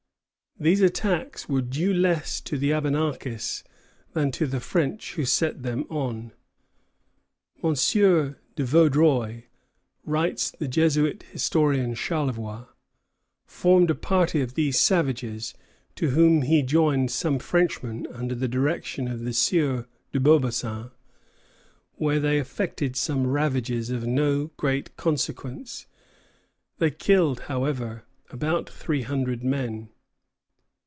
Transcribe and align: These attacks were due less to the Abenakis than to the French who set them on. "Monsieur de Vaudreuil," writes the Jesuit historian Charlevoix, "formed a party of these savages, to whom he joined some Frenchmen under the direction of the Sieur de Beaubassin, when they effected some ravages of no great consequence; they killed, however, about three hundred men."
These 0.59 0.81
attacks 0.81 1.49
were 1.49 1.63
due 1.63 1.91
less 1.91 2.39
to 2.41 2.55
the 2.55 2.69
Abenakis 2.71 3.63
than 4.13 4.29
to 4.33 4.45
the 4.45 4.59
French 4.59 5.13
who 5.15 5.25
set 5.25 5.63
them 5.63 5.85
on. 5.89 6.33
"Monsieur 7.63 8.37
de 8.55 8.63
Vaudreuil," 8.63 9.41
writes 10.05 10.51
the 10.51 10.67
Jesuit 10.67 11.23
historian 11.31 11.95
Charlevoix, 11.95 12.67
"formed 13.47 13.89
a 13.89 13.95
party 13.95 14.39
of 14.41 14.53
these 14.53 14.77
savages, 14.77 15.55
to 15.95 16.09
whom 16.11 16.43
he 16.43 16.61
joined 16.61 17.09
some 17.09 17.39
Frenchmen 17.39 18.05
under 18.13 18.35
the 18.35 18.47
direction 18.47 19.07
of 19.07 19.21
the 19.21 19.33
Sieur 19.33 19.87
de 20.11 20.19
Beaubassin, 20.19 20.91
when 21.93 22.21
they 22.21 22.37
effected 22.37 22.95
some 22.95 23.25
ravages 23.25 23.89
of 23.89 24.05
no 24.05 24.51
great 24.57 24.95
consequence; 24.95 25.87
they 26.77 26.91
killed, 26.91 27.39
however, 27.49 28.03
about 28.29 28.69
three 28.69 29.01
hundred 29.01 29.43
men." 29.43 29.89